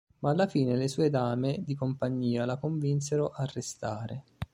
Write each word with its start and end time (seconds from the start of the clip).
Ma 0.21 0.31
alla 0.31 0.47
fine 0.47 0.75
le 0.77 0.87
sue 0.87 1.11
dame 1.11 1.61
di 1.63 1.75
compagnia 1.75 2.43
la 2.43 2.57
convinsero 2.57 3.27
a 3.35 3.45
restare. 3.45 4.23